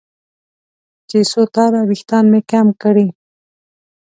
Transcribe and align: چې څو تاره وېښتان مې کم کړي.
چې 1.09 1.17
څو 1.31 1.41
تاره 1.55 1.81
وېښتان 1.89 2.25
مې 2.31 2.41
کم 2.51 2.67
کړي. 2.81 3.07